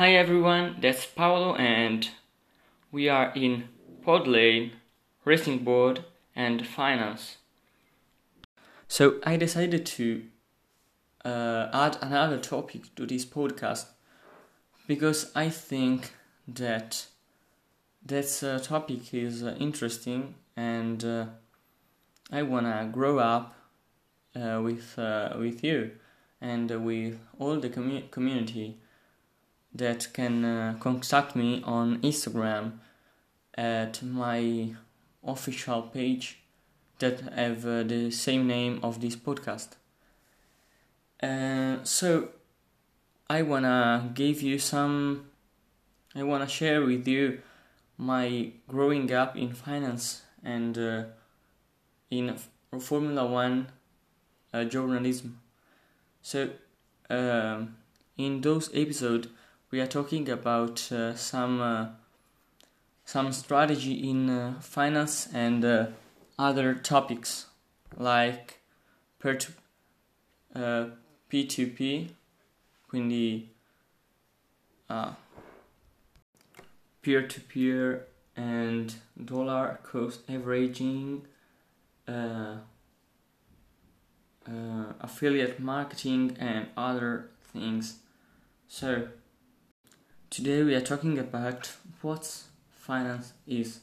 Hi 0.00 0.14
everyone, 0.14 0.76
that's 0.80 1.04
Paolo 1.04 1.54
and 1.56 2.08
we 2.90 3.10
are 3.10 3.34
in 3.34 3.68
Podlane, 4.02 4.70
Racing 5.26 5.58
Board 5.58 6.06
and 6.34 6.66
Finance. 6.66 7.36
So 8.88 9.20
I 9.24 9.36
decided 9.36 9.84
to 9.84 10.22
uh, 11.22 11.68
add 11.74 11.98
another 12.00 12.38
topic 12.38 12.94
to 12.96 13.04
this 13.04 13.26
podcast 13.26 13.88
because 14.86 15.30
I 15.34 15.50
think 15.50 16.12
that 16.48 17.04
that 18.06 18.42
uh, 18.42 18.58
topic 18.58 19.12
is 19.12 19.42
uh, 19.42 19.54
interesting 19.60 20.34
and 20.56 21.04
uh, 21.04 21.26
I 22.32 22.40
wanna 22.40 22.88
grow 22.90 23.18
up 23.18 23.54
uh, 24.34 24.62
with 24.64 24.98
uh, 24.98 25.36
with 25.38 25.62
you 25.62 25.90
and 26.40 26.70
with 26.86 27.20
all 27.38 27.60
the 27.60 27.68
commu- 27.68 28.10
community 28.10 28.78
that 29.74 30.08
can 30.12 30.44
uh, 30.44 30.76
contact 30.80 31.36
me 31.36 31.62
on 31.64 32.00
Instagram 32.00 32.72
at 33.54 34.02
my 34.02 34.74
official 35.24 35.82
page 35.82 36.38
that 36.98 37.20
have 37.20 37.64
uh, 37.66 37.82
the 37.82 38.10
same 38.10 38.46
name 38.46 38.80
of 38.82 39.00
this 39.00 39.16
podcast. 39.16 39.76
Uh, 41.22 41.82
so 41.84 42.28
I 43.28 43.42
wanna 43.42 44.10
give 44.14 44.42
you 44.42 44.58
some. 44.58 45.26
I 46.14 46.22
wanna 46.22 46.48
share 46.48 46.82
with 46.82 47.06
you 47.06 47.40
my 47.96 48.52
growing 48.66 49.12
up 49.12 49.36
in 49.36 49.52
finance 49.52 50.22
and 50.42 50.76
uh, 50.76 51.04
in 52.10 52.34
Formula 52.78 53.26
One 53.26 53.68
uh, 54.52 54.64
journalism. 54.64 55.40
So 56.22 56.50
um, 57.08 57.76
in 58.16 58.40
those 58.40 58.70
episodes 58.74 59.28
we 59.70 59.80
are 59.80 59.86
talking 59.86 60.28
about 60.28 60.90
uh, 60.90 61.14
some 61.14 61.60
uh, 61.60 61.86
some 63.04 63.32
strategy 63.32 64.08
in 64.08 64.28
uh, 64.28 64.54
finance 64.60 65.28
and 65.32 65.64
uh, 65.64 65.86
other 66.38 66.74
topics 66.74 67.46
like 67.96 68.60
per 69.18 69.34
to, 69.34 69.52
uh, 70.54 70.86
P2P, 71.30 72.10
quindi 72.90 73.48
uh, 74.88 75.12
peer-to-peer 77.02 78.06
and 78.36 78.94
dollar 79.24 79.78
cost 79.84 80.20
averaging, 80.28 81.22
affiliate 85.00 85.60
marketing 85.60 86.36
and 86.40 86.66
other 86.76 87.30
things. 87.52 87.98
So 88.66 89.08
Today 90.30 90.62
we 90.62 90.76
are 90.76 90.80
talking 90.80 91.18
about 91.18 91.72
what 92.02 92.44
finance 92.70 93.32
is. 93.48 93.80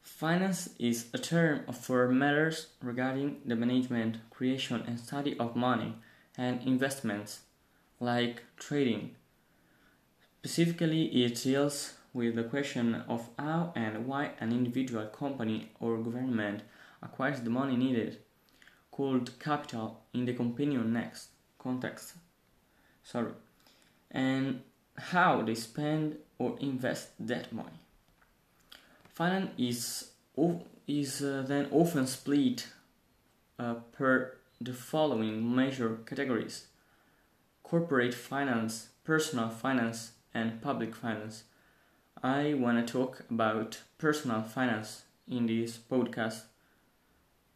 Finance 0.00 0.70
is 0.78 1.08
a 1.12 1.18
term 1.18 1.70
for 1.70 2.08
matters 2.08 2.68
regarding 2.80 3.42
the 3.44 3.54
management, 3.54 4.16
creation, 4.30 4.82
and 4.86 4.98
study 4.98 5.38
of 5.38 5.54
money 5.54 5.96
and 6.38 6.62
investments, 6.62 7.40
like 8.00 8.42
trading. 8.56 9.16
Specifically, 10.38 11.04
it 11.22 11.42
deals 11.42 11.92
with 12.14 12.34
the 12.34 12.44
question 12.44 12.94
of 13.06 13.28
how 13.38 13.74
and 13.76 14.06
why 14.06 14.30
an 14.40 14.50
individual, 14.50 15.04
company, 15.08 15.72
or 15.78 15.98
government 15.98 16.62
acquires 17.02 17.42
the 17.42 17.50
money 17.50 17.76
needed, 17.76 18.16
called 18.90 19.38
capital 19.38 20.04
in 20.14 20.24
the 20.24 20.32
companion 20.32 20.94
next 20.94 21.28
context. 21.58 22.14
Sorry. 23.04 23.32
And 24.10 24.62
how 24.98 25.42
they 25.42 25.54
spend 25.54 26.16
or 26.38 26.56
invest 26.60 27.10
that 27.20 27.52
money. 27.52 27.80
Finance 29.14 29.50
is, 29.58 30.10
is 30.86 31.22
uh, 31.22 31.44
then 31.46 31.68
often 31.72 32.06
split 32.06 32.68
uh, 33.58 33.74
per 33.92 34.34
the 34.60 34.72
following 34.72 35.54
major 35.54 35.98
categories 36.06 36.66
corporate 37.68 38.14
finance, 38.14 38.88
personal 39.04 39.50
finance, 39.50 40.12
and 40.32 40.62
public 40.62 40.94
finance. 40.94 41.44
I 42.22 42.54
want 42.54 42.86
to 42.86 42.92
talk 42.92 43.24
about 43.30 43.82
personal 43.98 44.42
finance 44.42 45.02
in 45.28 45.46
this 45.46 45.78
podcast. 45.78 46.44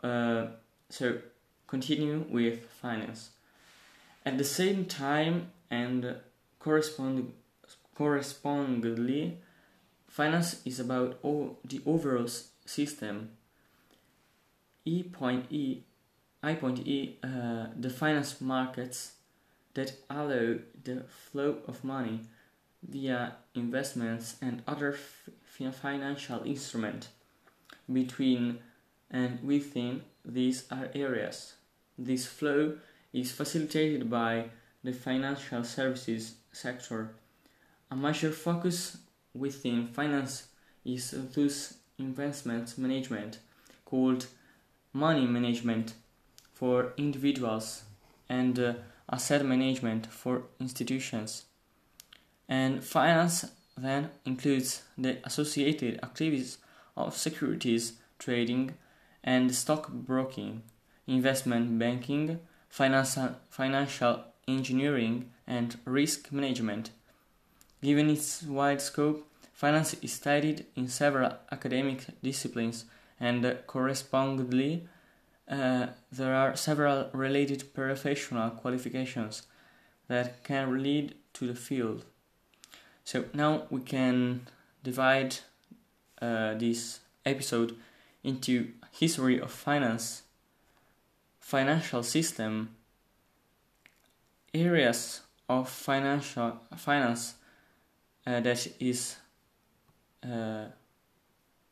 Uh, 0.03 0.49
so, 0.91 1.19
continue 1.67 2.27
with 2.29 2.67
finance. 2.83 3.31
At 4.27 4.37
the 4.37 4.45
same 4.45 4.85
time, 4.85 5.51
and 5.71 6.17
correspond, 6.59 7.33
correspondingly, 8.03 9.39
finance 10.09 10.61
is 10.65 10.81
about 10.81 11.23
the 11.23 11.81
overall 11.87 12.27
system. 12.67 13.31
E 14.85 15.05
point 15.05 15.47
E, 15.51 15.85
I 16.43 16.55
point 16.55 16.81
E, 16.81 17.19
uh, 17.23 17.67
the 17.79 17.91
finance 17.91 18.41
markets 18.41 19.13
that 19.75 19.93
allow 20.11 20.59
the 20.83 21.05
flow 21.31 21.59
of 21.69 21.85
money 21.85 22.23
via 22.83 23.37
investments 23.55 24.35
and 24.43 24.63
other 24.67 24.99
financial 25.71 26.43
instruments 26.45 27.07
between 27.93 28.59
and 29.13 29.39
within 29.45 30.03
these 30.25 30.65
are 30.73 30.89
areas. 30.93 31.55
This 31.97 32.27
flow 32.27 32.79
is 33.13 33.31
facilitated 33.31 34.11
by 34.11 34.47
the 34.83 34.93
financial 34.93 35.63
services 35.63 36.35
sector. 36.51 37.15
A 37.93 37.95
major 37.95 38.33
focus 38.33 38.97
within 39.35 39.87
finance 39.87 40.47
is 40.83 41.11
thus 41.35 41.75
investment 41.99 42.79
management, 42.79 43.39
called 43.85 44.29
money 44.95 45.27
management 45.27 45.93
for 46.55 46.95
individuals 46.97 47.83
and 48.31 48.59
uh, 48.59 48.73
asset 49.13 49.45
management 49.45 50.07
for 50.07 50.45
institutions. 50.59 51.45
And 52.49 52.83
finance 52.83 53.45
then 53.77 54.09
includes 54.25 54.85
the 54.97 55.19
associated 55.25 56.03
activities 56.03 56.57
of 56.97 57.15
securities 57.15 57.99
trading 58.19 58.73
and 59.23 59.55
stock 59.55 59.93
broking, 59.93 60.63
investment 61.07 61.79
banking, 61.79 62.41
financial, 62.71 63.37
financial 63.51 64.25
engineering, 64.49 65.31
and 65.47 65.79
risk 65.85 66.33
management. 66.33 66.89
Given 67.83 68.11
its 68.11 68.45
wide 68.45 68.81
scope, 68.81 69.29
finance 69.53 69.95
is 69.95 70.13
studied 70.13 70.67
in 70.77 70.87
several 70.89 71.33
academic 71.51 72.05
disciplines, 72.23 72.85
and 73.19 73.59
correspondingly, 73.67 74.87
uh, 75.49 75.89
there 76.13 76.35
are 76.35 76.55
several 76.55 77.11
related 77.13 77.75
professional 77.75 78.51
qualifications 78.51 79.43
that 80.07 80.45
can 80.45 80.83
lead 80.83 81.17
to 81.33 81.47
the 81.47 81.55
field. 81.57 82.05
So 83.05 83.25
now 83.35 83.65
we 83.69 83.81
can 83.81 84.47
divide 84.85 85.37
uh, 86.21 86.55
this 86.55 87.01
episode 87.27 87.77
into 88.23 88.69
history 88.93 89.41
of 89.41 89.51
finance, 89.51 90.23
financial 91.41 92.05
system, 92.05 92.77
areas 94.55 95.23
of 95.49 95.69
financial 95.69 96.61
finance 96.77 97.35
that 98.25 98.67
is 98.81 99.17
uh, 100.25 100.67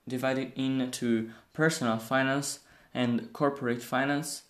divided 0.09 0.53
into 0.56 1.31
personal 1.53 1.99
finance 1.99 2.61
and 2.93 3.33
corporate 3.33 3.83
finance, 3.83 4.43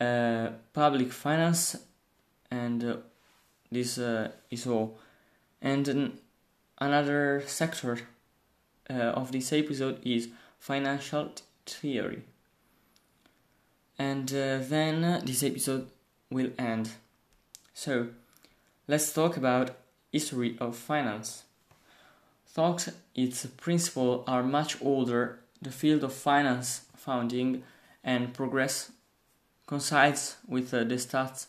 uh, 0.00 0.48
public 0.72 1.12
finance, 1.12 1.76
and 2.50 2.84
uh, 2.84 2.96
this 3.70 3.98
uh, 3.98 4.30
is 4.50 4.66
all. 4.66 4.98
And 5.62 6.18
another 6.78 7.42
sector 7.46 8.00
uh, 8.90 8.94
of 8.94 9.30
this 9.30 9.52
episode 9.52 10.00
is 10.04 10.28
financial 10.58 11.32
theory. 11.66 12.22
And 13.98 14.28
then 14.28 15.22
this 15.24 15.42
episode 15.42 15.88
will 16.30 16.50
end. 16.58 16.90
So, 17.74 18.08
let's 18.86 19.12
talk 19.12 19.36
about 19.36 19.72
history 20.12 20.56
of 20.60 20.76
finance. 20.76 21.44
Thought 22.46 22.88
its 23.14 23.46
principles 23.46 24.24
are 24.26 24.42
much 24.42 24.80
older, 24.82 25.40
the 25.60 25.70
field 25.70 26.04
of 26.04 26.12
finance 26.12 26.82
founding 26.96 27.62
and 28.02 28.32
progress 28.32 28.90
coincides 29.66 30.36
with 30.46 30.72
uh, 30.72 30.84
the 30.84 30.98
start, 30.98 31.46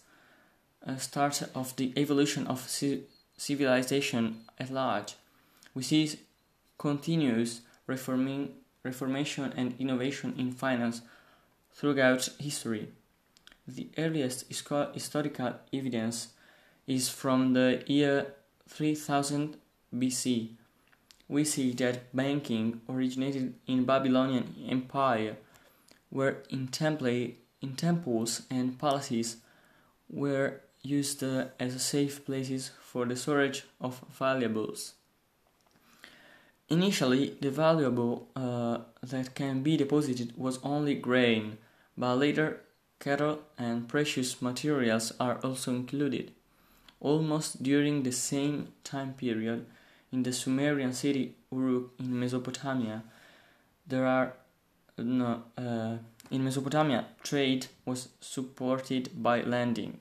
uh, 0.85 0.97
start 0.97 1.41
of 1.55 1.75
the 1.77 1.93
evolution 1.95 2.45
of 2.47 2.67
ci- 2.69 3.03
civilization 3.37 4.41
at 4.59 4.71
large. 4.71 5.15
We 5.73 5.83
see 5.83 6.19
continuous 6.77 7.61
reforming, 7.87 8.53
reformation 8.83 9.53
and 9.55 9.73
innovation 9.79 10.35
in 10.37 10.51
finance 10.51 11.01
throughout 11.73 12.29
history. 12.39 12.89
The 13.67 13.87
earliest 13.97 14.45
historical 14.49 15.53
evidence 15.71 16.29
is 16.87 17.07
from 17.07 17.53
the 17.53 17.83
year 17.85 18.33
3000 18.69 19.57
BC, 19.93 20.51
we 21.27 21.43
see 21.43 21.73
that 21.73 22.15
banking 22.15 22.81
originated 22.87 23.55
in 23.67 23.85
Babylonian 23.85 24.55
Empire, 24.67 25.35
where 26.09 26.43
in, 26.49 26.67
temple, 26.67 27.07
in 27.61 27.75
temples 27.75 28.43
and 28.49 28.79
palaces 28.79 29.37
were 30.09 30.61
used 30.81 31.23
as 31.23 31.83
safe 31.83 32.25
places 32.25 32.71
for 32.81 33.05
the 33.05 33.15
storage 33.15 33.65
of 33.81 34.01
valuables. 34.17 34.93
Initially, 36.69 37.35
the 37.41 37.49
valuable 37.49 38.29
uh, 38.35 38.79
that 39.01 39.33
can 39.33 39.63
be 39.63 39.75
deposited 39.75 40.33
was 40.37 40.59
only 40.63 40.95
grain, 40.95 41.57
but 41.97 42.15
later 42.15 42.61
cattle 42.99 43.39
and 43.57 43.87
precious 43.87 44.41
materials 44.41 45.11
are 45.19 45.39
also 45.43 45.71
included. 45.71 46.31
Almost 47.01 47.63
during 47.63 48.03
the 48.03 48.11
same 48.11 48.69
time 48.83 49.13
period, 49.13 49.65
in 50.11 50.23
the 50.23 50.33
Sumerian 50.33 50.93
city 50.93 51.35
Uruk 51.51 51.91
in 51.99 52.19
Mesopotamia, 52.19 53.03
there 53.87 54.05
are 54.05 54.33
no, 54.97 55.43
uh, 55.57 55.97
in 56.29 56.43
Mesopotamia, 56.43 57.05
trade 57.23 57.67
was 57.85 58.09
supported 58.19 59.09
by 59.21 59.41
lending. 59.41 59.99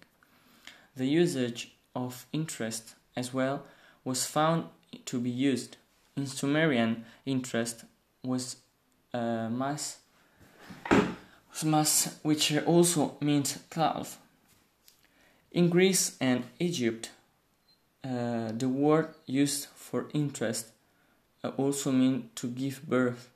The 0.96 1.06
usage 1.06 1.72
of 1.94 2.26
interest 2.32 2.94
as 3.16 3.32
well 3.32 3.64
was 4.04 4.26
found 4.26 4.64
to 5.06 5.20
be 5.20 5.30
used. 5.30 5.76
In 6.16 6.26
Sumerian, 6.26 7.04
interest 7.24 7.84
was 8.24 8.56
uh, 9.14 9.48
mas, 9.48 9.98
mas, 11.64 12.18
which 12.22 12.56
also 12.66 13.16
means 13.20 13.58
calf. 13.70 14.18
In 15.58 15.70
Greece 15.70 16.16
and 16.20 16.44
Egypt, 16.60 17.10
uh, 18.04 18.52
the 18.52 18.68
word 18.68 19.08
used 19.26 19.66
for 19.74 20.06
interest 20.14 20.68
uh, 21.42 21.48
also 21.56 21.90
means 21.90 22.26
to 22.36 22.46
give 22.46 22.88
birth. 22.88 23.28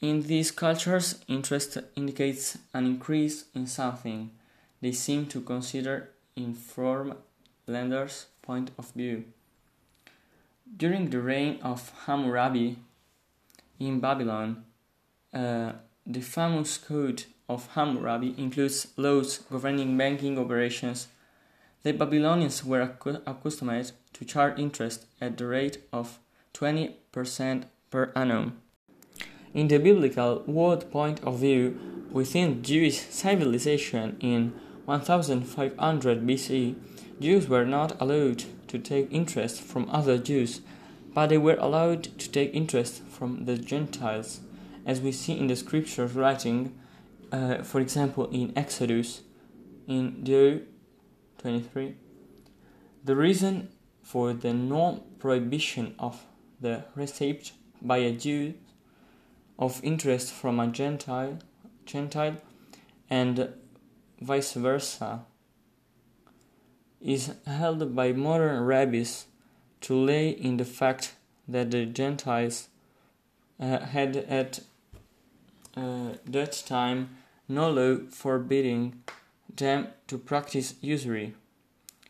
In 0.00 0.22
these 0.22 0.52
cultures, 0.52 1.24
interest 1.26 1.76
indicates 1.96 2.58
an 2.72 2.86
increase 2.86 3.46
in 3.52 3.66
something 3.66 4.30
they 4.80 4.92
seem 4.92 5.26
to 5.26 5.40
consider 5.40 6.10
in 6.36 6.54
from 6.54 7.14
lenders' 7.66 8.26
point 8.40 8.70
of 8.78 8.92
view. 8.92 9.24
During 10.76 11.10
the 11.10 11.20
reign 11.20 11.58
of 11.62 11.90
Hammurabi 12.06 12.76
in 13.80 13.98
Babylon, 13.98 14.64
uh, 15.34 15.72
the 16.06 16.20
famous 16.20 16.78
Code 16.78 17.24
of 17.48 17.68
Hammurabi 17.74 18.34
includes 18.36 18.88
laws 18.96 19.38
governing 19.50 19.96
banking 19.96 20.38
operations. 20.38 21.08
The 21.82 21.92
Babylonians 21.92 22.64
were 22.64 22.80
accustomed 22.80 23.92
to 24.14 24.24
charge 24.24 24.58
interest 24.58 25.06
at 25.20 25.36
the 25.36 25.46
rate 25.46 25.78
of 25.92 26.18
20% 26.54 27.64
per 27.90 28.12
annum. 28.16 28.60
In 29.54 29.68
the 29.68 29.78
biblical 29.78 30.42
world 30.46 30.90
point 30.90 31.22
of 31.22 31.38
view, 31.38 31.78
within 32.10 32.62
Jewish 32.62 32.98
civilization 32.98 34.16
in 34.20 34.52
1500 34.86 36.26
BC, 36.26 36.74
Jews 37.20 37.48
were 37.48 37.64
not 37.64 38.00
allowed 38.00 38.44
to 38.68 38.78
take 38.78 39.12
interest 39.12 39.62
from 39.62 39.88
other 39.90 40.18
Jews, 40.18 40.60
but 41.14 41.28
they 41.28 41.38
were 41.38 41.56
allowed 41.58 42.04
to 42.18 42.30
take 42.30 42.54
interest 42.54 43.02
from 43.04 43.44
the 43.46 43.56
Gentiles, 43.56 44.40
as 44.84 45.00
we 45.00 45.12
see 45.12 45.38
in 45.38 45.46
the 45.46 45.56
scriptures 45.56 46.12
writing, 46.12 46.74
uh, 47.32 47.62
for 47.62 47.80
example, 47.80 48.28
in 48.30 48.52
Exodus, 48.56 49.22
in 49.86 50.22
Deuteronomy 50.22 50.66
23. 51.38 51.96
The 53.04 53.16
reason 53.16 53.68
for 54.02 54.32
the 54.32 54.52
non 54.52 55.02
prohibition 55.18 55.94
of 55.98 56.24
the 56.60 56.84
receipt 56.94 57.52
by 57.82 57.98
a 57.98 58.12
Jew 58.12 58.54
of 59.58 59.80
interest 59.82 60.32
from 60.32 60.60
a 60.60 60.66
Gentile, 60.66 61.38
Gentile 61.84 62.36
and 63.08 63.52
vice 64.20 64.54
versa 64.54 65.24
is 67.00 67.34
held 67.46 67.94
by 67.94 68.12
modern 68.12 68.64
rabbis 68.64 69.26
to 69.82 69.94
lay 69.94 70.30
in 70.30 70.56
the 70.56 70.64
fact 70.64 71.14
that 71.46 71.70
the 71.70 71.86
Gentiles 71.86 72.68
uh, 73.60 73.78
had 73.80 74.16
at 74.16 74.60
Uh, 75.76 76.14
that 76.24 76.62
time 76.66 77.16
no 77.48 77.70
law 77.70 77.98
forbidding 78.10 79.02
them 79.54 79.88
to 80.06 80.16
practice 80.16 80.74
usury, 80.80 81.34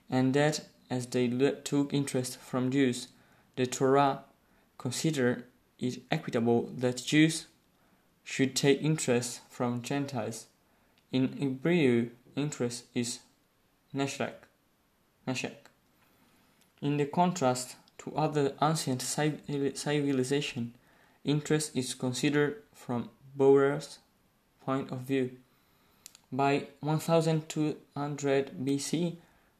and 0.08 0.34
that 0.34 0.60
as 0.88 1.06
they 1.06 1.28
took 1.64 1.92
interest 1.92 2.38
from 2.38 2.70
Jews, 2.70 3.08
the 3.56 3.66
Torah 3.66 4.20
considered 4.78 5.44
it 5.78 6.02
equitable 6.10 6.70
that 6.76 7.04
Jews 7.04 7.46
should 8.22 8.54
take 8.54 8.82
interest 8.82 9.40
from 9.50 9.82
Gentiles. 9.82 10.46
In 11.12 11.32
Hebrew, 11.36 12.10
interest 12.34 12.84
is 12.94 13.20
neshek. 13.94 14.34
neshek. 15.26 15.56
In 16.80 16.96
the 16.98 17.06
contrast 17.06 17.76
to 17.98 18.14
other 18.16 18.54
ancient 18.62 19.02
civilization, 19.02 20.74
interest 21.24 21.76
is 21.76 21.94
considered 21.94 22.62
from 22.72 23.10
Bohr's 23.36 23.98
point 24.64 24.90
of 24.90 25.00
view. 25.00 25.30
By 26.32 26.66
1200 26.80 28.64
BC, 28.64 29.16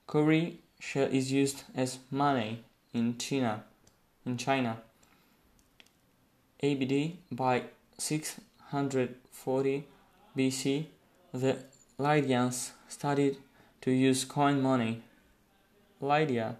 cowrie 0.08 0.58
shell 0.80 1.08
is 1.10 1.32
used 1.32 1.64
as 1.74 1.98
money 2.10 2.64
in 2.92 3.18
China. 3.18 3.64
In 4.24 4.36
China, 4.36 4.78
ABD 6.62 7.12
by 7.30 7.62
640 7.98 9.84
BC, 10.36 10.86
the 11.32 11.58
Lydians 11.98 12.72
started 12.88 13.36
to 13.82 13.90
use 13.92 14.24
coin 14.24 14.60
money. 14.60 15.02
Lydia 16.00 16.56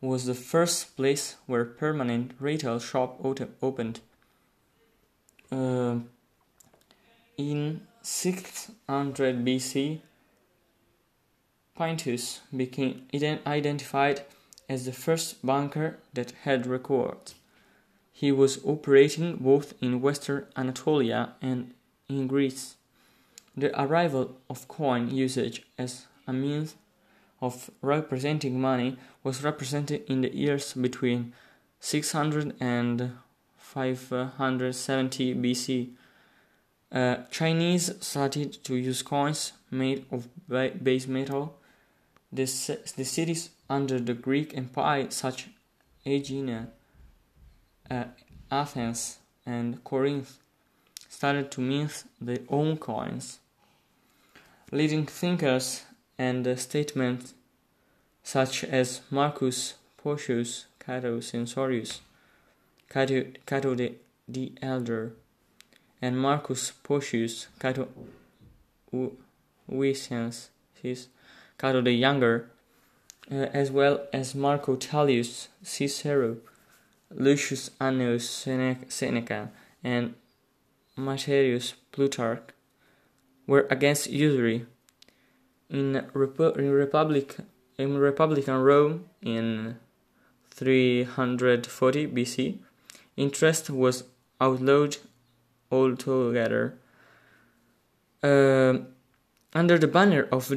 was 0.00 0.26
the 0.26 0.34
first 0.34 0.96
place 0.96 1.36
where 1.46 1.64
permanent 1.64 2.32
retail 2.38 2.78
shop 2.78 3.20
opened. 3.62 4.00
Uh, 5.50 5.96
in 7.38 7.80
600 8.02 9.44
BC, 9.44 10.00
Pintus 11.76 12.40
became 12.54 13.06
identified 13.46 14.22
as 14.68 14.84
the 14.84 14.92
first 14.92 15.46
banker 15.46 15.98
that 16.12 16.32
had 16.42 16.66
records. 16.66 17.36
He 18.12 18.32
was 18.32 18.58
operating 18.64 19.36
both 19.36 19.74
in 19.80 20.02
Western 20.02 20.46
Anatolia 20.56 21.34
and 21.40 21.72
in 22.08 22.26
Greece. 22.26 22.74
The 23.56 23.80
arrival 23.80 24.36
of 24.50 24.66
coin 24.66 25.08
usage 25.10 25.62
as 25.78 26.06
a 26.26 26.32
means 26.32 26.74
of 27.40 27.70
representing 27.80 28.60
money 28.60 28.96
was 29.22 29.44
represented 29.44 30.02
in 30.10 30.22
the 30.22 30.34
years 30.34 30.72
between 30.74 31.32
600 31.78 32.56
and 32.58 33.12
570 33.56 35.34
BC. 35.36 35.90
Uh, 36.90 37.16
Chinese 37.30 37.92
started 38.00 38.64
to 38.64 38.74
use 38.74 39.02
coins 39.02 39.52
made 39.70 40.06
of 40.10 40.28
base 40.48 41.06
metal. 41.06 41.58
The, 42.32 42.44
the 42.96 43.04
cities 43.04 43.50
under 43.68 43.98
the 43.98 44.14
Greek 44.14 44.56
Empire, 44.56 45.10
such 45.10 45.44
as 45.44 45.50
Aegina, 46.06 46.68
uh, 47.90 48.04
Athens 48.50 49.18
and 49.44 49.82
Corinth 49.84 50.38
started 51.08 51.50
to 51.50 51.60
mint 51.60 52.04
their 52.20 52.40
own 52.48 52.76
coins. 52.76 53.40
Leading 54.72 55.06
thinkers 55.06 55.84
and 56.18 56.58
statements 56.58 57.34
such 58.22 58.64
as 58.64 59.00
Marcus 59.10 59.74
Porcius 59.96 60.66
Cato 60.78 61.20
Censorius, 61.20 62.00
Cato, 62.88 63.24
Cato 63.46 63.74
the, 63.74 63.94
the 64.26 64.52
Elder, 64.62 65.12
and 66.00 66.18
Marcus 66.18 66.72
Porcius 66.82 67.48
Cato 67.58 67.88
Uisians, 69.70 70.50
Cato 71.58 71.80
the 71.82 71.92
Younger, 71.92 72.50
uh, 73.30 73.46
as 73.52 73.70
well 73.70 74.06
as 74.12 74.34
Marco 74.34 74.76
Tullius 74.76 75.48
Cicero, 75.62 76.38
Lucius 77.10 77.70
Annaeus 77.80 78.22
Seneca 78.88 79.50
and 79.82 80.14
Materius 80.96 81.74
Plutarch 81.92 82.50
were 83.46 83.66
against 83.70 84.10
usury. 84.10 84.66
In, 85.70 86.06
Repu- 86.14 86.56
in 86.56 86.70
Republic 86.70 87.36
in 87.78 87.96
Republican 87.96 88.56
Rome 88.56 89.04
in 89.22 89.76
340 90.50 92.06
BC, 92.08 92.58
interest 93.16 93.70
was 93.70 94.04
outlawed 94.40 94.96
altogether. 95.70 96.78
Uh, 98.22 98.78
under 99.54 99.78
the 99.78 99.88
banner 99.88 100.28
of 100.30 100.52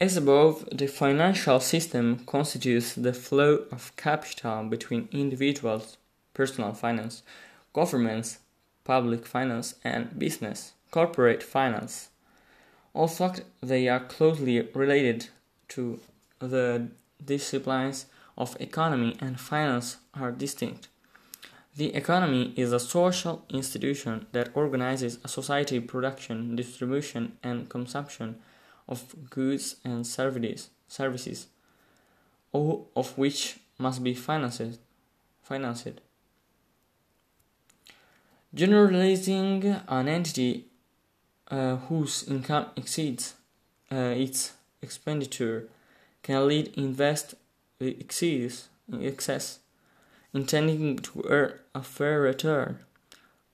As 0.00 0.16
above, 0.16 0.66
the 0.72 0.86
financial 0.86 1.60
system 1.60 2.24
constitutes 2.24 2.94
the 2.94 3.12
flow 3.12 3.66
of 3.70 3.94
capital 3.96 4.64
between 4.64 5.10
individuals, 5.12 5.98
personal 6.40 6.72
finance, 6.72 7.22
governments, 7.74 8.38
public 8.84 9.26
finance, 9.26 9.74
and 9.84 10.18
business, 10.18 10.72
corporate 10.90 11.42
finance. 11.42 12.08
Although 12.94 13.34
they 13.62 13.88
are 13.88 14.00
closely 14.14 14.56
related 14.74 15.28
to 15.74 16.00
the 16.38 16.88
disciplines 17.22 18.06
of 18.38 18.56
economy 18.58 19.10
and 19.20 19.38
finance 19.38 19.98
are 20.14 20.32
distinct. 20.32 20.88
The 21.76 21.94
economy 21.94 22.54
is 22.56 22.72
a 22.72 22.80
social 22.80 23.44
institution 23.50 24.26
that 24.32 24.48
organizes 24.54 25.18
a 25.22 25.28
society 25.28 25.78
production, 25.78 26.56
distribution, 26.56 27.36
and 27.42 27.68
consumption 27.68 28.36
of 28.88 28.98
goods 29.28 29.76
and 29.84 30.06
services, 30.06 30.70
services, 30.88 31.48
all 32.50 32.88
of 32.96 33.18
which 33.18 33.58
must 33.78 34.02
be 34.02 34.14
financed. 34.14 34.80
financed. 35.42 36.00
Generalizing 38.52 39.64
an 39.86 40.08
entity 40.08 40.64
uh, 41.48 41.76
whose 41.76 42.24
income 42.24 42.66
exceeds 42.76 43.34
uh, 43.92 44.14
its 44.16 44.54
expenditure 44.82 45.68
can 46.22 46.48
lead 46.48 46.72
invest 46.76 47.34
exceeds 47.78 48.68
in 48.90 49.04
excess, 49.04 49.60
intending 50.34 50.98
to 50.98 51.24
earn 51.28 51.52
a 51.74 51.82
fair 51.82 52.20
return. 52.20 52.80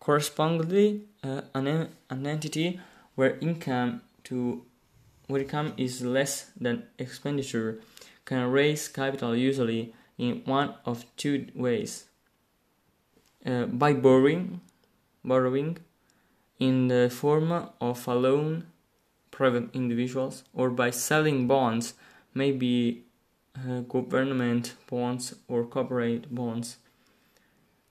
Correspondingly, 0.01 1.03
uh, 1.23 1.43
an, 1.55 1.89
an 2.09 2.27
entity 2.27 2.81
where 3.17 3.37
income 3.41 4.01
to 4.25 4.65
where 5.27 5.43
income 5.43 5.75
is 5.77 6.03
less 6.03 6.53
than 6.59 6.85
expenditure 6.99 7.81
can 8.25 8.51
raise 8.51 8.89
capital 8.89 9.37
usually 9.37 9.93
in 10.17 10.43
one 10.45 10.75
of 10.85 11.05
two 11.17 11.47
ways 11.55 12.05
uh, 13.45 13.65
by 13.67 13.93
borrowing 13.93 14.61
borrowing 15.27 15.79
in 16.59 16.89
the 16.89 17.11
form 17.11 17.53
of 17.81 18.09
a 18.09 18.15
loan 18.15 18.67
private 19.31 19.69
individuals 19.75 20.45
or 20.55 20.71
by 20.71 20.91
selling 20.91 21.47
bonds 21.47 21.95
maybe 22.33 23.05
uh, 23.57 23.81
government 23.81 24.75
bonds 24.89 25.35
or 25.49 25.65
corporate 25.65 26.35
bonds 26.35 26.79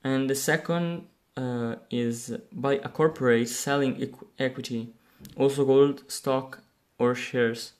and 0.03 0.29
the 0.29 0.35
second 0.35 1.05
uh, 1.37 1.75
is 1.91 2.35
by 2.51 2.73
a 2.75 2.89
corporate 2.89 3.49
selling 3.49 3.95
equ- 3.97 4.27
equity 4.39 4.89
also 5.37 5.65
called 5.65 6.03
stock 6.09 6.61
or 6.97 7.13
shares 7.13 7.73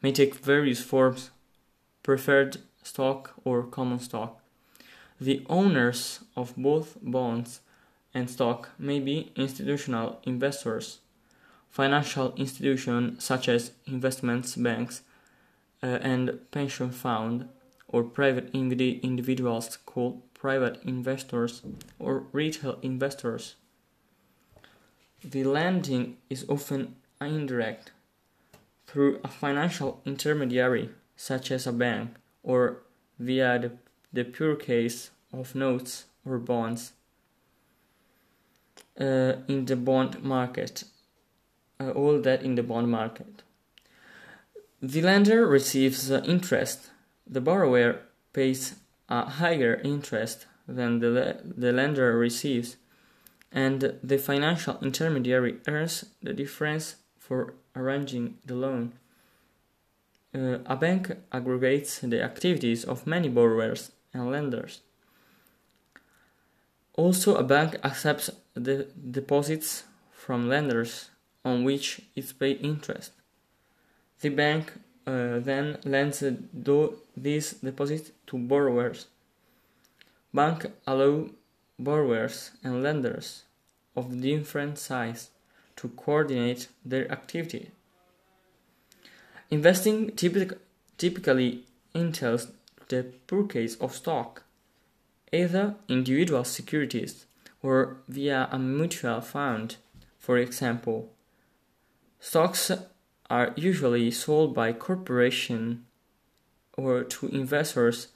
may 0.00 0.12
take 0.12 0.34
various 0.34 0.82
forms 0.82 1.30
preferred 2.02 2.58
stock 2.82 3.32
or 3.44 3.64
common 3.64 3.98
stock. 3.98 4.40
The 5.20 5.44
owners 5.48 6.20
of 6.36 6.54
both 6.56 6.98
bonds 7.00 7.60
and 8.14 8.30
stock 8.30 8.70
may 8.78 9.00
be 9.00 9.32
institutional 9.36 10.20
investors, 10.22 11.00
financial 11.68 12.32
institutions 12.36 13.24
such 13.24 13.48
as 13.48 13.72
investments 13.86 14.54
banks 14.54 15.02
uh, 15.82 15.98
and 16.00 16.38
pension 16.52 16.90
fund, 16.90 17.48
or 17.88 18.02
private 18.02 18.50
individuals 18.52 19.76
called 19.84 20.22
private 20.34 20.80
investors 20.84 21.62
or 21.98 22.24
retail 22.32 22.78
investors. 22.82 23.54
The 25.22 25.44
lending 25.44 26.16
is 26.28 26.44
often 26.48 26.96
indirect 27.20 27.92
through 28.86 29.20
a 29.24 29.28
financial 29.28 30.00
intermediary 30.04 30.90
such 31.16 31.50
as 31.50 31.66
a 31.66 31.72
bank 31.72 32.16
or 32.42 32.82
via 33.18 33.58
the, 33.58 33.72
the 34.12 34.24
pure 34.24 34.56
case 34.56 35.10
of 35.32 35.54
notes 35.54 36.04
or 36.26 36.38
bonds 36.38 36.92
uh, 39.00 39.34
in 39.48 39.64
the 39.64 39.76
bond 39.76 40.22
market. 40.22 40.84
Uh, 41.80 41.90
all 41.90 42.20
that 42.20 42.42
in 42.42 42.54
the 42.54 42.62
bond 42.62 42.88
market. 42.88 43.42
The 44.80 45.02
lender 45.02 45.46
receives 45.46 46.10
interest. 46.10 46.90
The 47.26 47.40
borrower 47.40 48.00
pays 48.32 48.74
a 49.08 49.24
higher 49.24 49.80
interest 49.82 50.46
than 50.68 51.00
the, 51.00 51.40
the 51.44 51.72
lender 51.72 52.16
receives, 52.16 52.76
and 53.50 53.98
the 54.02 54.18
financial 54.18 54.78
intermediary 54.82 55.56
earns 55.66 56.04
the 56.22 56.32
difference 56.32 56.96
for 57.18 57.54
arranging 57.74 58.38
the 58.44 58.54
loan. 58.54 58.92
Uh, 60.34 60.58
a 60.66 60.76
bank 60.76 61.16
aggregates 61.32 62.00
the 62.00 62.22
activities 62.22 62.84
of 62.84 63.06
many 63.06 63.28
borrowers 63.28 63.92
and 64.12 64.30
lenders. 64.30 64.80
Also, 66.96 67.36
a 67.36 67.42
bank 67.42 67.76
accepts 67.84 68.30
the 68.54 68.88
deposits 69.10 69.84
from 70.12 70.48
lenders 70.48 71.10
on 71.44 71.64
which 71.64 72.00
it 72.14 72.32
pays 72.38 72.58
interest. 72.62 73.12
The 74.20 74.30
bank 74.30 74.72
uh, 75.06 75.40
then 75.40 75.78
lends 75.84 76.22
these 77.16 77.52
deposits 77.52 78.10
to 78.28 78.38
borrowers. 78.38 79.06
Bank 80.32 80.66
allow 80.86 81.28
borrowers 81.78 82.52
and 82.62 82.82
lenders 82.82 83.42
of 83.96 84.20
different 84.20 84.78
size 84.78 85.30
to 85.76 85.88
coordinate 85.88 86.68
their 86.84 87.10
activity. 87.10 87.70
Investing 89.50 90.10
typic- 90.12 90.58
typically 90.96 91.64
entails 91.94 92.48
the 92.88 93.04
purchase 93.26 93.76
of 93.76 93.94
stock, 93.94 94.42
either 95.32 95.74
individual 95.88 96.44
securities 96.44 97.26
or 97.64 97.96
via 98.08 98.46
a 98.52 98.58
mutual 98.58 99.22
fund, 99.22 99.76
for 100.18 100.36
example. 100.36 101.10
Stocks 102.20 102.70
are 103.30 103.54
usually 103.56 104.10
sold 104.10 104.54
by 104.54 104.70
corporation 104.74 105.86
or 106.76 107.04
to 107.04 107.26
investors 107.28 108.08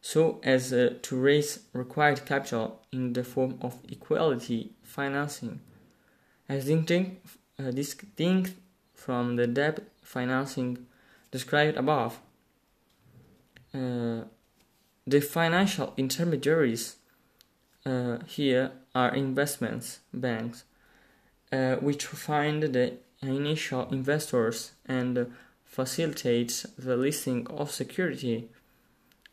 so 0.00 0.40
as 0.42 0.72
uh, 0.72 0.94
to 1.02 1.14
raise 1.20 1.60
required 1.74 2.24
capital 2.24 2.80
in 2.90 3.12
the 3.12 3.22
form 3.22 3.58
of 3.60 3.78
equality 3.90 4.72
financing 4.82 5.60
as 6.48 6.64
distinct, 6.64 7.26
uh, 7.58 7.70
distinct 7.70 8.54
from 8.94 9.36
the 9.36 9.46
debt 9.46 9.80
financing 10.02 10.86
described 11.30 11.76
above. 11.76 12.18
Uh, 13.74 14.22
the 15.06 15.20
financial 15.20 15.92
intermediaries 15.98 16.96
uh, 17.86 18.18
here 18.26 18.72
are 18.94 19.14
investments 19.14 20.00
banks, 20.12 20.64
uh, 21.52 21.76
which 21.76 22.06
find 22.06 22.62
the 22.62 22.94
initial 23.22 23.88
investors 23.90 24.72
and 24.86 25.32
facilitates 25.64 26.62
the 26.78 26.96
listing 26.96 27.46
of 27.46 27.70
security, 27.70 28.48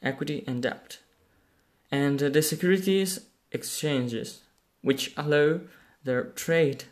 equity, 0.02 0.44
and 0.48 0.64
debt, 0.64 1.00
and 1.92 2.20
the 2.20 2.42
securities 2.42 3.20
exchanges, 3.52 4.42
which 4.82 5.14
allow 5.18 5.60
their 6.04 6.24
trade 6.24 6.86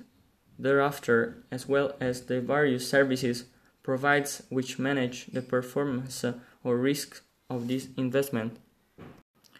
thereafter, 0.58 1.44
as 1.52 1.68
well 1.68 1.94
as 2.00 2.22
the 2.24 2.42
various 2.42 2.90
services 2.90 3.46
provides 3.84 4.42
which 4.50 4.80
manage 4.80 5.28
the 5.28 5.42
performance 5.42 6.26
or 6.64 6.78
risk 6.78 7.22
of 7.50 7.68
this 7.68 7.88
investment. 7.98 8.58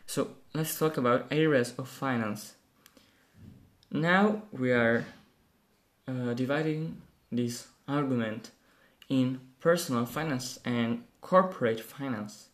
So 0.08 0.30
let's 0.54 0.78
talk 0.78 0.98
about 0.98 1.28
areas 1.32 1.74
of 1.78 1.88
finance. 1.88 2.56
Now 3.92 4.44
we 4.52 4.72
are 4.72 5.06
uh, 6.08 6.34
dividing 6.34 7.02
this 7.32 7.68
argument 7.88 8.52
in 9.10 9.40
personal 9.60 10.06
finance 10.06 10.60
and 10.66 11.04
corporate 11.22 11.80
finance. 11.80 12.50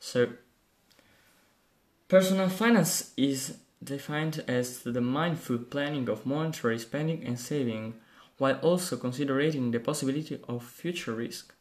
So, 0.00 0.28
personal 2.08 2.48
finance 2.48 3.12
is 3.16 3.58
defined 3.82 4.42
as 4.48 4.80
the 4.80 5.00
mindful 5.00 5.58
planning 5.58 6.08
of 6.08 6.26
monetary 6.26 6.78
spending 6.78 7.24
and 7.24 7.38
saving, 7.38 7.94
while 8.38 8.58
also 8.62 8.96
considering 8.96 9.70
the 9.70 9.78
possibility 9.78 10.40
of 10.48 10.64
future 10.64 11.12
risk. 11.12 11.54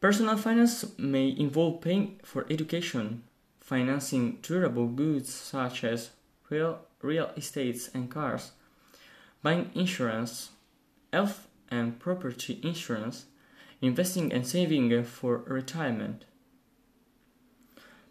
Personal 0.00 0.36
finance 0.36 0.98
may 0.98 1.28
involve 1.28 1.80
paying 1.80 2.20
for 2.22 2.46
education, 2.50 3.22
financing 3.64 4.38
durable 4.42 4.86
goods 4.86 5.32
such 5.32 5.84
as 5.84 6.10
real, 6.50 6.80
real 7.00 7.30
estates 7.34 7.88
and 7.94 8.10
cars, 8.10 8.52
buying 9.42 9.70
insurance, 9.74 10.50
health 11.14 11.48
and 11.70 11.98
property 11.98 12.60
insurance, 12.62 13.24
investing 13.80 14.30
and 14.34 14.46
saving 14.46 15.02
for 15.04 15.38
retirement. 15.46 16.26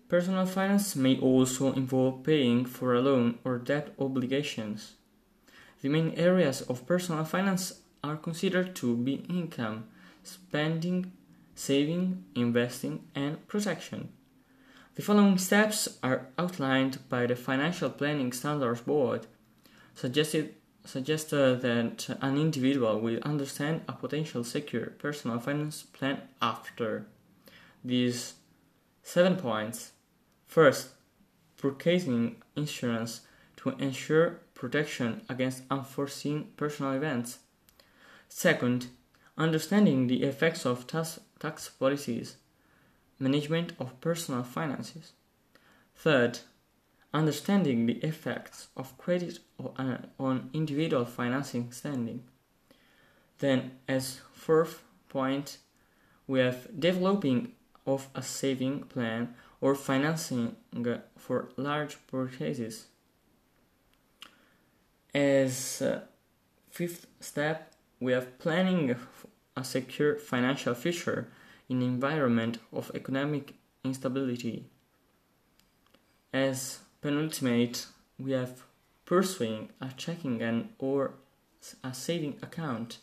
Personal 0.09 0.47
finance 0.47 0.95
may 0.95 1.19
also 1.19 1.71
involve 1.73 2.23
paying 2.23 2.65
for 2.65 2.95
a 2.95 3.01
loan 3.01 3.37
or 3.43 3.59
debt 3.59 3.93
obligations. 3.99 4.93
The 5.83 5.89
main 5.89 6.13
areas 6.13 6.61
of 6.63 6.87
personal 6.87 7.25
finance 7.25 7.81
are 8.03 8.17
considered 8.17 8.75
to 8.77 8.97
be 8.97 9.23
income, 9.29 9.85
spending, 10.23 11.11
saving, 11.53 12.23
investing, 12.35 13.03
and 13.13 13.45
protection. 13.47 14.09
The 14.95 15.01
following 15.01 15.39
steps 15.39 15.97
are 16.03 16.27
outlined 16.37 17.09
by 17.09 17.25
the 17.25 17.35
Financial 17.35 17.89
Planning 17.89 18.31
Standards 18.31 18.81
Board, 18.81 19.25
suggested 19.95 20.53
suggest 20.85 21.31
that 21.31 22.15
an 22.21 22.37
individual 22.37 22.99
will 22.99 23.19
understand 23.23 23.81
a 23.87 23.93
potential 23.93 24.43
secure 24.43 24.87
personal 24.99 25.39
finance 25.39 25.81
plan 25.81 26.21
after 26.43 27.07
these 27.83 28.35
seven 29.01 29.35
points. 29.35 29.93
First, 30.45 30.89
purchasing 31.57 32.35
insurance 32.55 33.21
to 33.57 33.69
ensure 33.79 34.41
protection 34.53 35.21
against 35.27 35.63
unforeseen 35.71 36.49
personal 36.55 36.91
events. 36.91 37.39
Second, 38.29 38.87
understanding 39.39 40.05
the 40.05 40.21
effects 40.21 40.67
of 40.67 40.85
tax, 40.85 41.19
tax 41.39 41.67
policies, 41.69 42.35
management 43.23 43.73
of 43.79 43.99
personal 44.01 44.43
finances. 44.43 45.13
Third, 45.95 46.39
understanding 47.13 47.85
the 47.85 47.97
effects 48.03 48.67
of 48.75 48.97
credit 48.97 49.39
uh, 49.77 49.97
on 50.19 50.49
individual 50.53 51.05
financing 51.05 51.71
standing. 51.71 52.23
Then, 53.39 53.71
as 53.87 54.21
fourth 54.33 54.83
point, 55.09 55.57
we 56.27 56.39
have 56.39 56.67
developing 56.79 57.53
of 57.85 58.07
a 58.15 58.21
saving 58.21 58.83
plan 58.83 59.35
or 59.61 59.75
financing 59.75 60.55
for 61.17 61.49
large 61.57 61.97
purchases. 62.07 62.87
As 65.13 65.81
uh, 65.81 66.01
fifth 66.69 67.07
step, 67.19 67.73
we 67.99 68.11
have 68.13 68.39
planning 68.39 68.95
a 69.55 69.63
secure 69.63 70.15
financial 70.15 70.73
future 70.73 71.27
in 71.69 71.81
an 71.81 71.83
environment 71.83 72.59
of 72.71 72.91
economic 72.93 73.53
instability. 73.83 74.65
As 76.31 76.79
penultimate, 77.01 77.87
we 78.19 78.31
have 78.31 78.63
pursuing 79.05 79.69
a 79.81 79.89
checking 79.97 80.41
and 80.41 80.69
or 80.79 81.13
a 81.83 81.93
saving 81.93 82.37
account. 82.41 82.97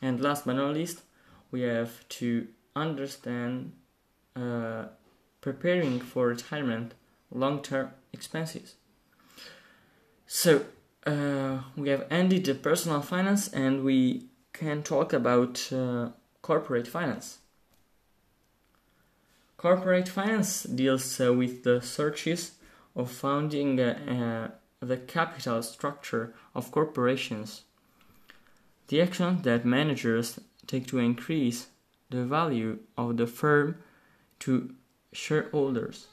And 0.00 0.20
last 0.20 0.46
but 0.46 0.54
not 0.54 0.74
least, 0.74 1.02
we 1.50 1.62
have 1.62 2.08
to 2.20 2.48
understand 2.74 3.72
uh, 4.34 4.84
preparing 5.40 6.00
for 6.00 6.28
retirement 6.28 6.94
long-term 7.30 7.90
expenses. 8.12 8.74
So 10.26 10.64
uh, 11.06 11.58
we 11.76 11.88
have 11.90 12.06
ended 12.10 12.44
the 12.44 12.54
personal 12.54 13.02
finance 13.02 13.48
and 13.48 13.84
we 13.84 14.26
can 14.52 14.82
talk 14.82 15.12
about 15.12 15.72
uh, 15.72 16.10
corporate 16.40 16.88
finance. 16.88 17.38
Corporate 19.62 20.08
finance 20.08 20.64
deals 20.64 21.20
uh, 21.20 21.32
with 21.32 21.62
the 21.62 21.80
searches 21.80 22.56
of 22.96 23.08
founding 23.08 23.78
uh, 23.78 24.50
uh, 24.80 24.84
the 24.84 24.96
capital 24.96 25.62
structure 25.62 26.34
of 26.52 26.72
corporations. 26.72 27.62
The 28.88 29.00
action 29.00 29.42
that 29.42 29.64
managers 29.64 30.40
take 30.66 30.88
to 30.88 30.98
increase 30.98 31.68
the 32.10 32.24
value 32.24 32.80
of 32.98 33.18
the 33.18 33.28
firm 33.28 33.76
to 34.40 34.74
shareholders, 35.12 36.08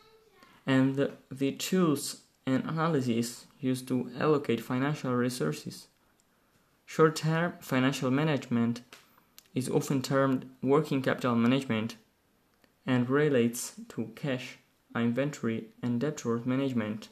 and 0.68 0.96
the, 0.96 1.52
tools 1.54 2.22
and 2.46 2.64
analyses 2.66 3.48
used 3.60 3.88
to 3.88 4.12
allocate 4.20 4.62
financial 4.62 5.16
resources. 5.16 5.88
Short 6.86 7.16
term 7.16 7.54
financial 7.62 8.12
management 8.12 8.82
is 9.56 9.68
often 9.68 10.04
termed 10.04 10.48
working 10.62 11.02
capital 11.02 11.34
management 11.34 11.96
and 12.90 13.08
relates 13.08 13.74
to 13.88 14.12
cash 14.16 14.58
inventory, 14.96 15.68
and 15.84 16.02
debtor 16.02 16.42
management. 16.44 17.10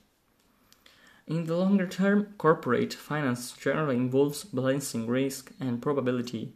In 1.28 1.46
the 1.46 1.56
longer 1.56 1.86
term, 1.86 2.34
corporate 2.40 2.96
finance 2.96 3.52
generally 3.52 3.96
involves 3.96 4.44
balancing 4.44 5.06
risk 5.06 5.52
and 5.60 5.80
probability 5.80 6.54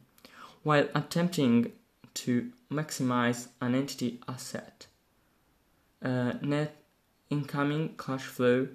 while 0.64 0.88
attempting 0.96 1.72
to 2.16 2.52
maximize 2.72 3.50
an 3.62 3.76
entity 3.76 4.20
asset, 4.28 4.88
uh, 6.04 6.34
net 6.42 6.76
incoming 7.30 7.96
cash 7.98 8.24
flow, 8.24 8.68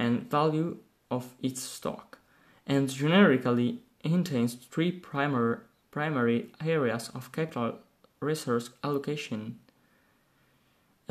and 0.00 0.28
value 0.28 0.78
of 1.12 1.34
its 1.40 1.62
stock, 1.62 2.18
and 2.66 2.88
generically 2.88 3.78
contains 4.02 4.54
three 4.54 4.90
primary, 4.90 5.58
primary 5.92 6.50
areas 6.64 7.08
of 7.14 7.30
capital 7.30 7.78
resource 8.20 8.70
allocation. 8.82 9.60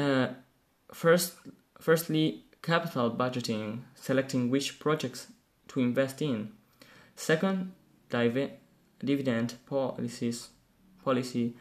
Uh, 0.02 0.28
First, 0.94 1.36
firstly, 1.80 2.44
capital 2.62 3.12
budgeting, 3.12 3.84
selecting 3.96 4.50
which 4.50 4.80
projects 4.80 5.28
to 5.70 5.80
invest 5.80 6.22
in. 6.22 6.52
Second, 7.16 7.72
divi- 8.10 8.52
dividend 9.00 9.56
policies, 9.66 10.50
policy 11.04 11.56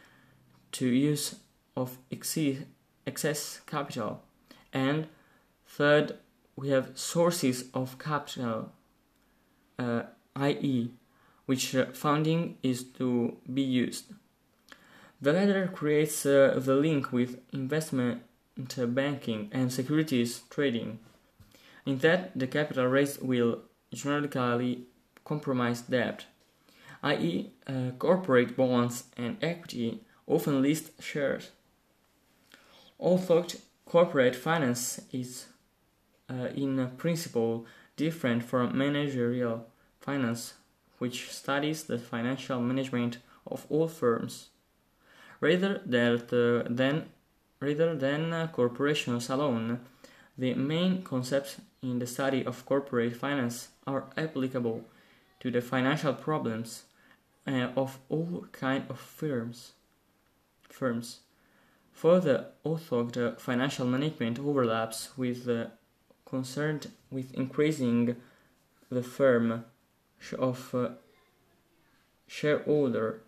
to 0.73 0.87
use 0.87 1.35
of 1.77 1.97
excess 2.11 3.61
capital. 3.65 4.21
And 4.73 5.07
third, 5.65 6.17
we 6.55 6.69
have 6.69 6.97
sources 6.97 7.65
of 7.73 7.97
capital, 7.97 8.73
uh, 9.79 10.03
i.e., 10.35 10.91
which 11.45 11.73
uh, 11.73 11.85
funding 11.93 12.57
is 12.61 12.83
to 12.83 13.37
be 13.51 13.61
used. 13.61 14.13
The 15.21 15.33
latter 15.33 15.67
creates 15.67 16.25
uh, 16.25 16.59
the 16.61 16.75
link 16.75 17.11
with 17.11 17.39
investment 17.53 18.23
banking 18.57 19.49
and 19.51 19.71
securities 19.71 20.41
trading. 20.49 20.99
In 21.85 21.97
that, 21.99 22.37
the 22.37 22.47
capital 22.47 22.85
raised 22.85 23.21
will 23.21 23.61
generally 23.93 24.85
compromise 25.23 25.81
debt, 25.81 26.25
i.e., 27.03 27.51
uh, 27.67 27.91
corporate 27.97 28.55
bonds 28.55 29.05
and 29.17 29.37
equity 29.41 30.01
often 30.27 30.61
list 30.61 31.01
shares. 31.01 31.51
Although 32.99 33.47
corporate 33.85 34.35
finance 34.35 35.01
is 35.11 35.47
uh, 36.29 36.49
in 36.55 36.91
principle 36.97 37.65
different 37.97 38.43
from 38.43 38.77
managerial 38.77 39.67
finance, 39.99 40.53
which 40.99 41.31
studies 41.31 41.83
the 41.83 41.97
financial 41.97 42.61
management 42.61 43.17
of 43.47 43.65
all 43.69 43.87
firms, 43.87 44.49
rather 45.39 45.81
than 45.85 47.09
rather 47.61 47.95
than 47.95 48.49
corporations 48.49 49.29
alone, 49.29 49.79
the 50.37 50.53
main 50.55 51.03
concepts 51.03 51.61
in 51.81 51.99
the 51.99 52.07
study 52.07 52.43
of 52.45 52.65
corporate 52.65 53.15
finance 53.15 53.69
are 53.87 54.05
applicable 54.17 54.83
to 55.39 55.51
the 55.51 55.61
financial 55.61 56.13
problems 56.13 56.83
uh, 57.47 57.69
of 57.75 57.99
all 58.09 58.45
kinds 58.51 58.89
of 58.89 58.99
firms. 58.99 59.73
Firms. 60.63 61.19
Further, 61.93 62.47
although 62.65 63.03
the 63.03 63.35
financial 63.37 63.85
management 63.85 64.39
overlaps 64.39 65.09
with 65.17 65.45
the 65.45 65.71
concerned 66.25 66.89
with 67.11 67.33
increasing 67.33 68.15
the 68.89 69.03
firm 69.03 69.65
of 70.39 70.73
uh, 70.73 70.89
shareholder 72.25 73.21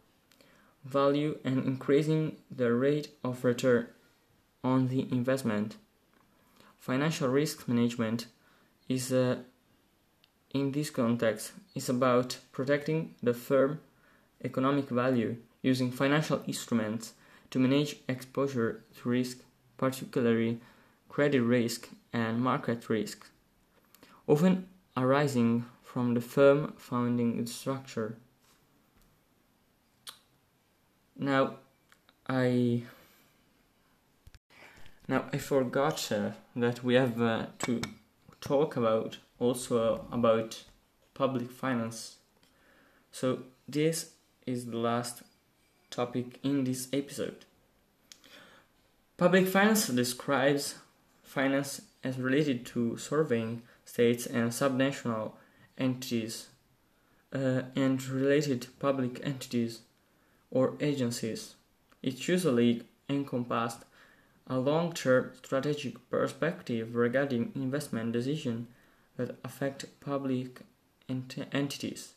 value 0.86 1.38
and 1.44 1.66
increasing 1.66 2.38
the 2.50 2.72
rate 2.74 3.10
of 3.24 3.44
return 3.44 3.88
on 4.64 4.88
the 4.88 5.08
investment. 5.12 5.76
Financial 6.80 7.28
risk 7.28 7.68
management 7.68 8.28
is 8.88 9.12
uh, 9.12 9.38
in 10.54 10.72
this 10.72 10.90
context 10.90 11.54
is 11.76 11.90
about 11.90 12.38
protecting 12.52 13.16
the 13.24 13.34
firm 13.34 13.80
economic 14.44 14.90
value 14.90 15.36
using 15.62 15.92
financial 15.92 16.42
instruments 16.48 17.14
to 17.50 17.60
manage 17.60 17.98
exposure 18.08 18.84
to 18.98 19.10
risk, 19.10 19.40
particularly 19.78 20.60
credit 21.10 21.42
risk 21.42 21.90
and 22.12 22.42
market 22.42 22.90
risk, 22.90 23.26
often 24.28 24.68
arising 24.98 25.66
from 25.84 26.14
the 26.14 26.22
firm 26.22 26.74
founding 26.78 27.46
structure. 27.46 28.18
Now, 31.18 31.56
I 32.28 32.84
now 35.08 35.26
I 35.32 35.38
forgot 35.38 36.12
uh, 36.12 36.32
that 36.56 36.84
we 36.84 36.96
have 36.96 37.22
uh, 37.22 37.48
to 37.60 37.82
talk 38.42 38.76
about 38.76 39.18
also 39.40 40.06
about 40.12 40.64
public 41.14 41.52
finance. 41.52 42.18
So 43.12 43.44
this 43.68 44.12
is 44.46 44.66
the 44.66 44.78
last 44.78 45.24
topic 45.90 46.40
in 46.44 46.64
this 46.64 46.88
episode. 46.92 47.46
Public 49.18 49.48
finance 49.48 49.88
describes 49.88 50.76
finance 51.24 51.82
as 52.04 52.18
related 52.18 52.66
to 52.66 52.98
surveying 52.98 53.62
states 53.86 54.26
and 54.26 54.52
subnational 54.52 55.34
entities 55.78 56.48
uh, 57.34 57.64
and 57.76 58.04
related 58.08 58.68
public 58.80 59.20
entities 59.24 59.82
or 60.52 60.76
agencies. 60.80 61.56
It 62.02 62.28
usually 62.28 62.84
encompassed 63.10 63.86
a 64.48 64.58
long-term 64.58 65.32
strategic 65.42 66.10
perspective 66.10 66.96
regarding 66.96 67.52
investment 67.56 68.12
decisions 68.12 68.68
that 69.18 69.38
affect 69.44 69.86
public 70.00 70.62
ent- 71.08 71.48
entities. 71.52 72.14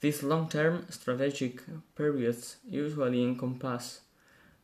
These 0.00 0.22
long-term 0.22 0.86
strategic 0.90 1.62
periods 1.94 2.56
usually 2.68 3.22
encompass 3.22 4.00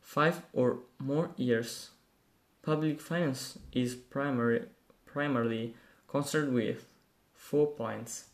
five 0.01 0.41
or 0.53 0.79
more 0.97 1.31
years. 1.37 1.91
Public 2.61 2.99
finance 2.99 3.57
is 3.71 3.95
primary, 3.95 4.63
primarily 5.05 5.75
concerned 6.07 6.53
with 6.53 6.85
four 7.33 7.67
points. 7.67 8.25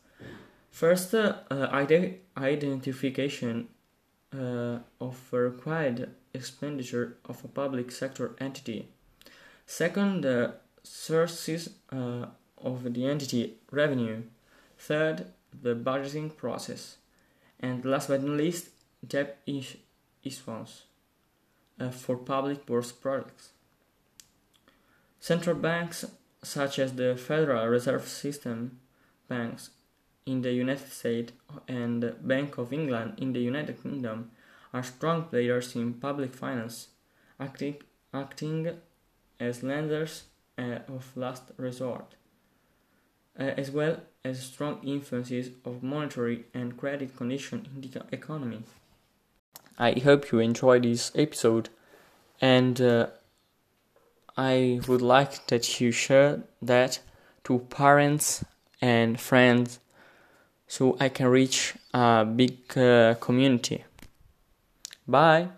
First, 0.70 1.14
uh, 1.14 1.34
ide- 1.50 2.20
identification 2.36 3.68
uh, 4.36 4.78
of 5.00 5.32
required 5.32 6.10
expenditure 6.36 7.16
of 7.24 7.44
a 7.44 7.48
public 7.48 7.90
sector 7.90 8.36
entity. 8.38 8.88
Second, 9.66 10.22
the 10.22 10.54
sources 10.82 11.70
uh, 11.92 12.26
of 12.58 12.92
the 12.94 13.06
entity 13.06 13.54
revenue. 13.70 14.22
Third, 14.78 15.26
the 15.62 15.74
budgeting 15.74 16.36
process. 16.36 16.96
And 17.58 17.84
last 17.84 18.08
but 18.08 18.22
not 18.22 18.36
least, 18.36 18.68
debt 19.06 19.38
issuance 19.46 20.84
uh, 21.80 21.90
for 21.90 22.16
public 22.16 22.68
works 22.68 22.92
products. 22.92 23.50
Central 25.18 25.56
banks, 25.56 26.04
such 26.42 26.78
as 26.78 26.92
the 26.92 27.16
Federal 27.16 27.66
Reserve 27.66 28.06
System 28.06 28.78
banks 29.28 29.70
in 30.24 30.42
the 30.42 30.52
United 30.52 30.92
States 30.92 31.32
and 31.66 32.14
Bank 32.22 32.58
of 32.58 32.72
England 32.72 33.14
in 33.18 33.32
the 33.32 33.40
United 33.40 33.82
Kingdom, 33.82 34.30
are 34.72 34.82
strong 34.82 35.24
players 35.24 35.74
in 35.74 35.94
public 35.94 36.34
finance, 36.34 36.88
acting, 37.38 37.76
acting 38.12 38.70
as 39.38 39.62
lenders 39.62 40.24
uh, 40.58 40.78
of 40.88 41.16
last 41.16 41.44
resort, 41.56 42.14
uh, 43.38 43.42
as 43.56 43.70
well 43.70 44.00
as 44.24 44.42
strong 44.42 44.80
influences 44.82 45.50
of 45.64 45.82
monetary 45.82 46.44
and 46.54 46.76
credit 46.76 47.16
condition 47.16 47.68
in 47.74 47.80
the 47.80 48.02
economy. 48.12 48.62
I 49.78 49.92
hope 49.92 50.32
you 50.32 50.38
enjoyed 50.38 50.84
this 50.84 51.12
episode, 51.14 51.68
and 52.40 52.80
uh, 52.80 53.08
I 54.36 54.80
would 54.88 55.02
like 55.02 55.46
that 55.48 55.80
you 55.80 55.92
share 55.92 56.42
that 56.62 57.00
to 57.44 57.58
parents 57.58 58.44
and 58.80 59.20
friends 59.20 59.78
so 60.66 60.96
I 60.98 61.08
can 61.08 61.26
reach 61.26 61.74
a 61.94 62.24
big 62.24 62.76
uh, 62.76 63.14
community. 63.14 63.84
Bye. 65.06 65.48